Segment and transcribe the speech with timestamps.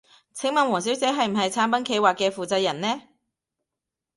[0.33, 3.03] 請問王小姐係唔係產品企劃嘅負責人呢？